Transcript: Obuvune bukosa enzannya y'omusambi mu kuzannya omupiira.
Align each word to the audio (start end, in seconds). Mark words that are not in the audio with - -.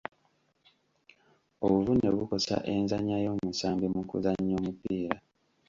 Obuvune 1.65 2.07
bukosa 2.15 2.55
enzannya 2.73 3.17
y'omusambi 3.25 3.85
mu 3.95 4.01
kuzannya 4.09 4.53
omupiira. 4.59 5.17